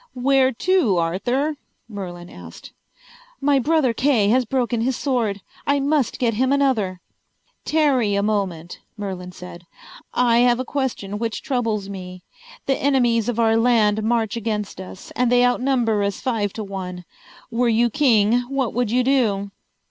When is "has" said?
4.29-4.45